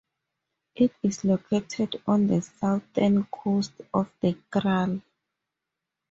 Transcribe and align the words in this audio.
It 0.75 0.95
is 1.03 1.23
located 1.25 2.01
on 2.07 2.25
the 2.25 2.41
southern 2.41 3.23
coast 3.25 3.73
of 3.93 4.11
the 4.19 4.33
krai. 4.51 4.99